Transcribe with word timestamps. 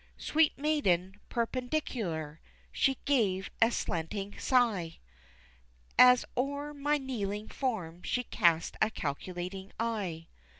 Sweet 0.17 0.57
maiden 0.57 1.19
perpendicular! 1.29 2.41
She 2.71 2.97
gave 3.05 3.51
a 3.61 3.69
slanting 3.69 4.35
sigh 4.39 4.97
As 5.95 6.25
o'er 6.35 6.73
my 6.73 6.97
kneeling 6.97 7.49
form 7.49 8.01
she 8.01 8.23
cast 8.23 8.75
a 8.81 8.89
calculating 8.89 9.71
eye. 9.79 10.25